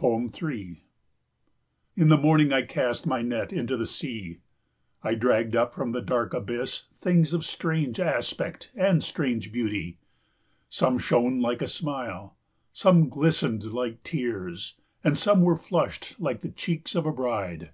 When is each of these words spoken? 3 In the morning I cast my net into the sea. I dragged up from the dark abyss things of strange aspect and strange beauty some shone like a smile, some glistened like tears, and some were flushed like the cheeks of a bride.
3 0.00 0.84
In 1.98 2.08
the 2.08 2.16
morning 2.16 2.50
I 2.50 2.62
cast 2.62 3.04
my 3.06 3.20
net 3.20 3.52
into 3.52 3.76
the 3.76 3.84
sea. 3.84 4.38
I 5.02 5.14
dragged 5.14 5.54
up 5.54 5.74
from 5.74 5.92
the 5.92 6.00
dark 6.00 6.32
abyss 6.32 6.84
things 7.02 7.34
of 7.34 7.44
strange 7.44 8.00
aspect 8.00 8.70
and 8.74 9.02
strange 9.02 9.52
beauty 9.52 9.98
some 10.70 10.96
shone 10.98 11.40
like 11.42 11.60
a 11.60 11.68
smile, 11.68 12.38
some 12.72 13.10
glistened 13.10 13.64
like 13.64 14.02
tears, 14.02 14.76
and 15.04 15.14
some 15.14 15.42
were 15.42 15.58
flushed 15.58 16.18
like 16.18 16.40
the 16.40 16.48
cheeks 16.48 16.94
of 16.94 17.04
a 17.04 17.12
bride. 17.12 17.72